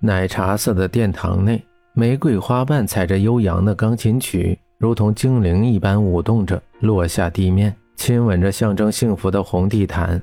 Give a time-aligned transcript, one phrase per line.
[0.00, 10.22] 奶茶色的殿堂内，玫瑰花瓣踩着悠扬的钢琴曲，如同精灵一般舞动着，落下地面，亲吻着象征幸福的红地毯。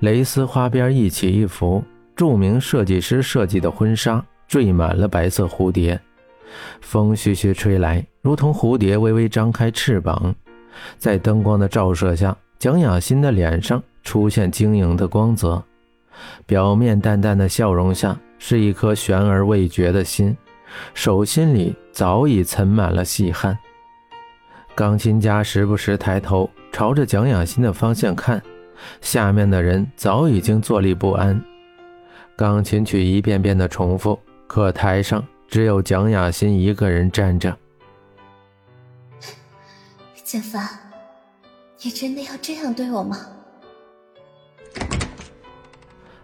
[0.00, 1.82] 蕾丝花边一起一伏，
[2.14, 5.98] 著名设计师设计的婚纱缀满了白色蝴蝶，
[6.82, 10.34] 风徐徐吹来，如同蝴蝶微微张开翅膀。
[10.98, 15.62] 在灯光的照射下，蒋雅欣的脸上出现晶莹的光泽，
[16.46, 18.18] 表面淡淡的笑容下。
[18.44, 20.36] 是一颗悬而未决的心，
[20.94, 23.56] 手心里早已存满了细汗。
[24.74, 28.42] 钢琴家时不时抬头朝着蒋雅欣的方向看，
[29.00, 31.40] 下面的人早已经坐立不安。
[32.34, 37.56] 钢琴曲一遍遍的重复，可台上只有蒋雅欣一个人站着。
[40.24, 40.68] 简凡，
[41.80, 43.16] 你真的要这样对我吗？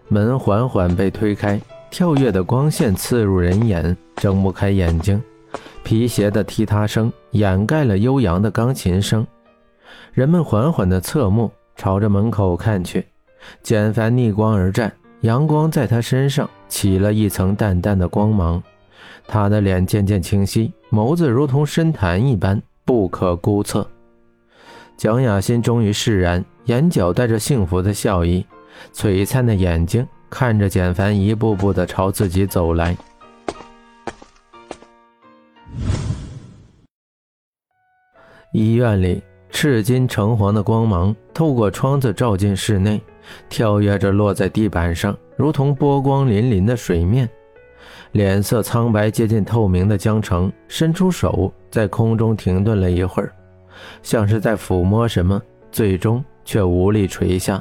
[0.09, 1.59] 门缓缓被推开。
[1.91, 5.19] 跳跃的光线刺入人眼，睁不开眼睛。
[5.83, 9.25] 皮鞋的踢踏声掩盖了悠扬的钢琴声。
[10.13, 13.07] 人们缓缓地侧目，朝着门口看去。
[13.63, 18.61] 简凡逆光而战，阳光在他身上起了一层淡淡的光芒。
[19.27, 23.87] 他的脸渐渐清晰，眸子如同深潭一般不可估测。
[24.95, 28.45] 蒋雅欣终于释然，眼角带着幸福的笑意，
[28.93, 30.07] 璀璨的眼睛。
[30.31, 32.95] 看着简凡一步步的朝自己走来，
[38.53, 43.01] 医院里赤金橙黄的光芒透过窗子照进室内，
[43.49, 47.27] 跳跃着落在地板上，如同波光粼粼的水面。
[48.11, 53.33] 脸色苍白、接近透明的江城伸出手，在空中停顿了一会儿，
[54.03, 55.41] 像是在抚摸什么，
[55.71, 57.59] 最终却无力垂下。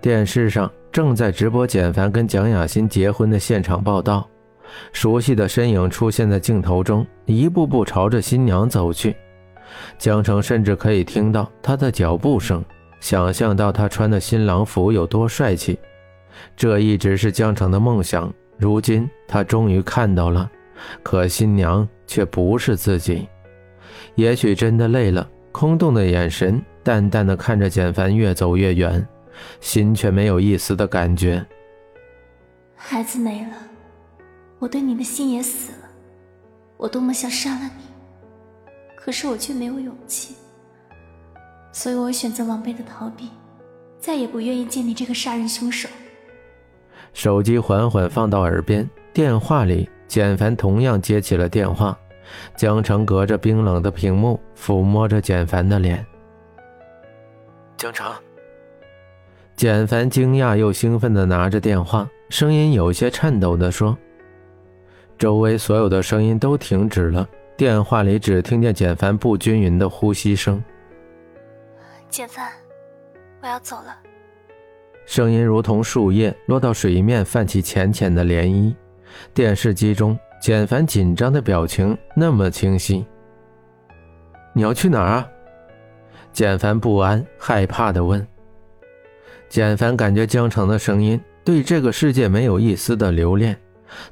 [0.00, 0.70] 电视上。
[0.92, 4.28] 正在直播简凡跟蒋雅欣结婚的现场报道，
[4.92, 9.14] 熟悉的身影出现在镜头中，一步步朝着新娘走去。
[9.98, 12.64] 江城甚至可以听到她的脚步声，
[12.98, 15.78] 想象到她穿的新郎服有多帅气。
[16.56, 20.50] 这一直是江城的梦想，如今他终于看到了，
[21.04, 23.28] 可新娘却不是自己。
[24.16, 29.06] 也许真的累了，空洞的眼神淡淡的看着简凡越走越远。
[29.60, 31.44] 心却没有一丝的感觉。
[32.74, 33.56] 孩子没了，
[34.58, 35.88] 我对你的心也死了。
[36.76, 37.84] 我多么想杀了你，
[38.96, 40.34] 可是我却没有勇气，
[41.72, 43.28] 所以我选择狼狈的逃避，
[43.98, 45.88] 再也不愿意见你这个杀人凶手。
[47.12, 51.98] 手机缓缓放到耳边，电话里简凡同样接起了电话。
[52.56, 56.06] 江城隔着冰冷的屏幕抚摸着简凡的脸。
[57.76, 58.10] 江城。
[59.60, 63.94] 简凡惊讶又兴奋地拿着电话，声音有些颤抖地说
[65.20, 67.28] ：“周围所有的声音都停止了，
[67.58, 70.64] 电话里只听见简凡不均匀的呼吸声。”
[72.08, 72.50] 简凡，
[73.42, 73.94] 我要走了。
[75.04, 78.74] 声音如同树叶落到水面，泛起浅浅的涟漪。
[79.34, 83.04] 电视机中，简凡紧张的表情那么清晰。
[84.54, 85.28] 你要去哪儿啊？
[86.32, 88.26] 简凡不安、害怕地问。
[89.50, 93.60] 简凡感觉江城的声音对这个世界没有一丝的留恋，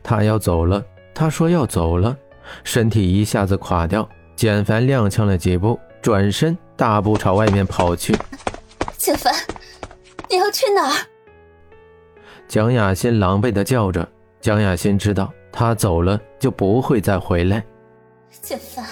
[0.03, 0.85] 他要走了。
[1.15, 2.17] 他说要走了，
[2.65, 4.07] 身体一下子垮掉。
[4.35, 8.17] 简凡踉跄了几步，转身大步朝外面跑去。
[8.97, 9.33] 简凡，
[10.29, 11.07] 你要去哪儿？
[12.49, 14.07] 蒋雅欣狼狈的叫着。
[14.41, 17.65] 蒋雅欣知道他走了就不会再回来。
[18.43, 18.85] 简凡，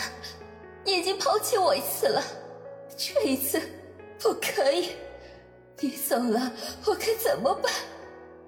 [0.85, 2.23] 你已经抛弃我一次了，
[2.97, 3.61] 这一次
[4.21, 4.91] 不可以。
[5.81, 6.51] 你走了，
[6.87, 7.71] 我该怎么办？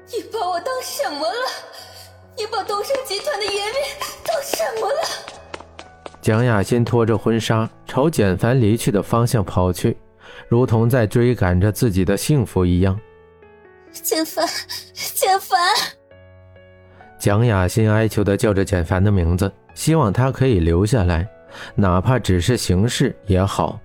[0.06, 1.47] 你把我当什么了？
[2.37, 3.75] 你把东升集团的颜面
[4.25, 5.03] 当什么了？
[6.22, 9.94] 蒋雅欣拖着婚纱朝简凡离去的方向跑去，
[10.49, 12.99] 如同在追赶着自己的幸福一样。
[13.93, 14.49] 简凡，
[14.94, 15.59] 简凡！
[17.19, 21.29] 蒋雅欣哀求的叫着简凡的名字，希望他可以留下来，
[21.75, 23.79] 哪怕只是形式也好。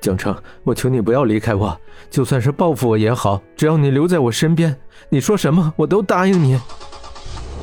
[0.00, 4.74] 江城，我求你不要离开我，就算是报复我也好，只要你留在我身边，
[5.10, 6.58] 你说什么我都答应你。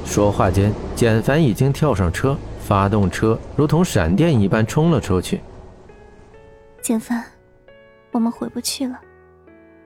[0.06, 5.42] 说话间，简凡已经跳上车，发动车，如同闪电一般冲了出去。
[6.82, 7.24] 简凡，
[8.12, 9.00] 我们回不去了，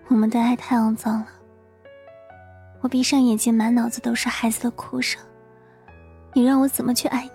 [0.10, 1.28] 我们的爱太肮脏了。
[2.82, 5.22] 我闭上眼睛，满脑子都是孩子的哭声，
[6.34, 7.32] 你让我怎么去爱你？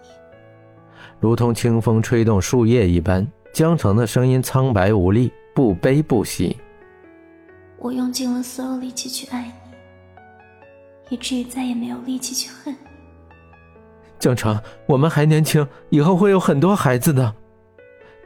[1.19, 3.27] 如同清风吹动树叶一般。
[3.56, 6.55] 江城的声音苍白无力，不悲不喜。
[7.79, 9.50] 我用尽了所有力气去爱
[11.08, 12.76] 你，以至于再也没有力气去恨。
[14.19, 17.35] 江城，我们还年轻，以后会有很多孩子的。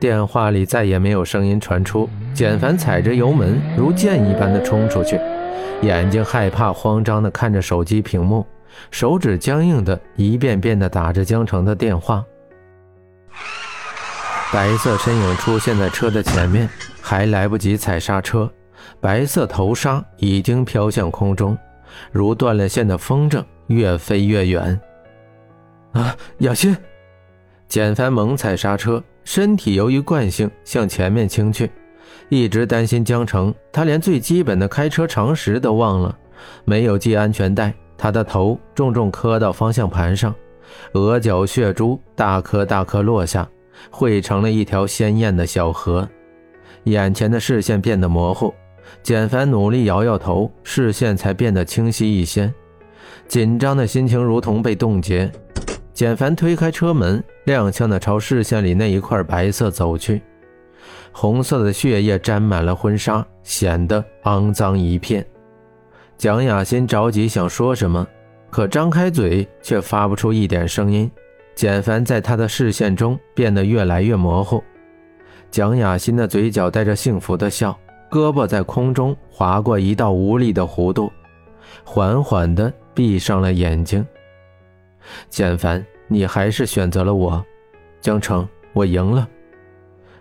[0.00, 5.16] 电话里再也没有声音传出，简凡踩着油门，如箭一般的冲出去，
[5.82, 8.44] 眼睛害怕、慌张的看着手机屏幕，
[8.90, 12.24] 手指僵硬的一遍遍的打着江城的电话。
[14.52, 16.68] 白色身影出现在车的前面，
[17.00, 18.50] 还来不及踩刹车，
[19.00, 21.56] 白色头纱已经飘向空中，
[22.10, 24.80] 如断了线的风筝，越飞越远。
[25.92, 26.76] 啊，雅欣！
[27.68, 31.70] 简凡猛踩刹车，身体由于惯性向前面倾去。
[32.28, 36.18] 一直担心江城，他连最基本的开车常识都忘了，
[36.64, 40.34] 没有系安全带，他的头重重磕到方向盘上，
[40.94, 43.48] 额角血珠大颗大颗落下，
[43.88, 46.08] 汇成了一条鲜艳的小河。
[46.84, 48.52] 眼前的视线变得模糊，
[49.02, 52.52] 简凡努力摇摇头，视线才变得清晰一些。
[53.28, 55.30] 紧张的心情如同被冻结。
[55.92, 60.22] 简凡推开车门，踉跄地朝视线里那一块白色走去。
[61.12, 65.24] 红色的血液沾满了婚纱，显得肮脏一片。
[66.16, 68.06] 蒋雅欣着急想说什么，
[68.48, 71.10] 可张开嘴却发不出一点声音。
[71.54, 74.62] 简凡在他的视线中变得越来越模糊。
[75.50, 77.76] 蒋雅欣的嘴角带着幸福的笑，
[78.10, 81.10] 胳膊在空中划过一道无力的弧度，
[81.84, 84.06] 缓缓地闭上了眼睛。
[85.28, 87.44] 简凡，你还是选择了我，
[88.00, 89.28] 江城，我赢了。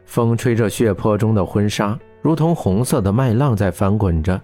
[0.06, 4.42] 风吹着血泊中的婚纱，如同红色的麦浪在翻滚着，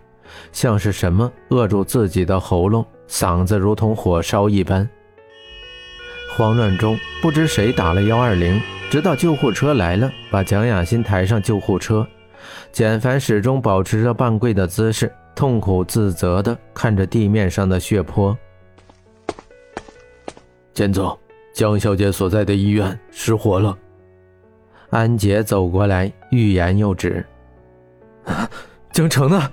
[0.51, 4.87] 像是什么扼住自己的喉咙，嗓子如同火烧一般。
[6.35, 12.05] 慌乱中，不知谁打了幺二零，直到救护车来了，把蒋雅欣抬上救护车。
[12.73, 18.37] 简凡始终保持着半跪的姿势，痛苦自责地看着地面上的血泊。
[20.73, 21.17] 简总，
[21.53, 23.77] 江小姐所在的医院失火了。
[24.89, 27.25] 安杰走过来，欲言又止。
[28.91, 29.49] 江城呢？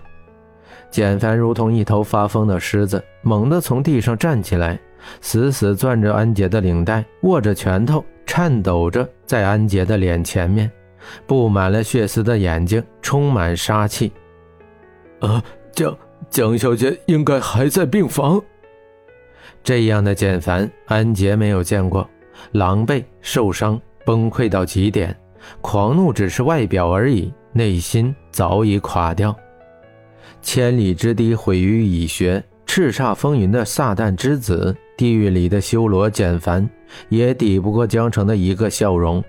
[0.91, 4.79] 简凡如同一头发疯的狮子，猛地从地上站起来，
[5.21, 10.71] 死死攥着安杰的领带，握着拳头，颤抖着在安杰的脸前面，
[11.27, 14.13] 布满了血丝的眼睛充满杀气。
[15.21, 15.97] 啊，江
[16.31, 18.41] 江小姐应该还在病房。
[19.63, 22.09] 这样的简凡，安杰没有见过，
[22.53, 25.17] 狼狈、受伤、崩溃到极点，
[25.61, 29.35] 狂怒只是外表而已，内心早已垮掉。
[30.41, 32.43] 千里之堤毁于蚁穴，
[32.75, 36.67] 叱咤风云的撒旦之子，地狱里的修罗简凡，
[37.11, 39.23] 也抵不过江城的一个笑容。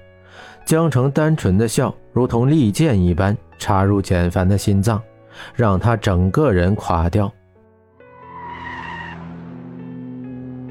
[0.65, 5.03] 江城单纯的笑，如同利剑一般插入简凡的心脏，
[5.53, 7.29] 让他整个人垮掉。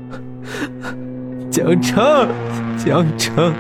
[1.53, 2.27] 江城，
[2.79, 3.53] 江城！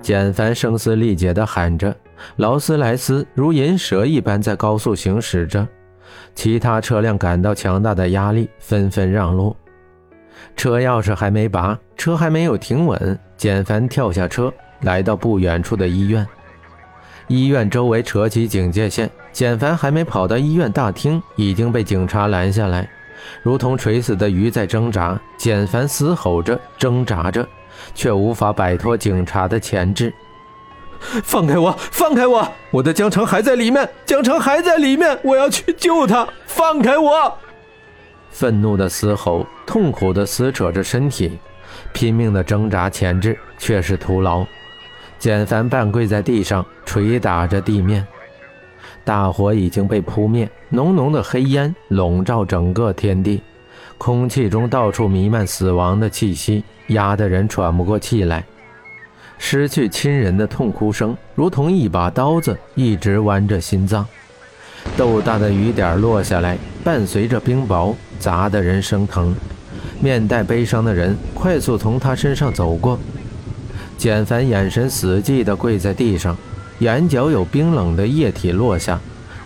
[0.00, 1.94] 简凡声嘶力竭地喊着。
[2.36, 5.68] 劳斯莱斯如银蛇一般在高速行驶着，
[6.34, 9.56] 其他车辆感到强大的压力，纷纷让路。
[10.56, 14.52] 车钥匙还没拔，车还没有停稳，简凡跳下车，
[14.82, 16.26] 来到不远处的医院。
[17.26, 22.88] 医院周围扯起警戒线，简凡还没跑到医院大厅，已经被警察拦下来。
[23.42, 27.46] 如同垂死的鱼在挣扎，简凡嘶吼着挣扎着，
[27.94, 30.12] 却无法摆脱警察的钳制。
[31.24, 31.72] 放开我！
[31.90, 32.46] 放开我！
[32.70, 36.28] 我的江城还在里面，江城还在里面，我要去救他！
[36.46, 37.32] 放开我！
[38.30, 41.38] 愤怒的嘶吼，痛苦的撕扯着身体，
[41.92, 44.44] 拼命的挣扎钳制，却是徒劳。
[45.18, 48.06] 简凡半跪在地上，捶打着地面。
[49.04, 53.42] 大火已经被扑灭，浓浓的黑烟笼罩整个天地，
[53.96, 58.44] 空气中到处弥漫死亡的气息，压得人喘不过气来。
[59.38, 64.06] 失去亲人的痛哭声，如同一把刀子，一直剜着心脏。
[64.96, 69.34] 豆大的雨点落下来，伴随着冰雹，砸得人生疼。
[70.00, 72.98] 面带悲伤的人快速从他身上走过，
[73.96, 76.36] 简凡眼神死寂地跪在地上。
[76.80, 79.00] 眼角有冰冷的液体落下，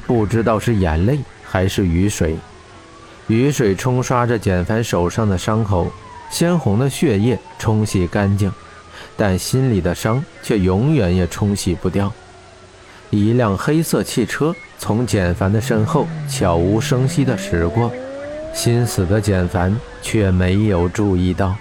[0.06, 2.36] 不知道是眼泪还是雨水。
[3.28, 5.90] 雨水冲刷着简凡手上的伤口，
[6.30, 8.52] 鲜红的血液冲洗干净，
[9.24, 12.12] 但心里的伤却永远也冲洗不掉。
[13.10, 17.92] 一辆黑色汽车从简凡的身后悄无声息地驶过，
[18.52, 21.54] 心死的简凡却没有注意到。